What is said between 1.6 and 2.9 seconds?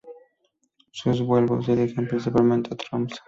se dirigen principalmente a